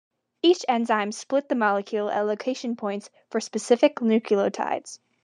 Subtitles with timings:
[0.41, 4.97] Each enzyme split the molecule at location points for specific nucleotides.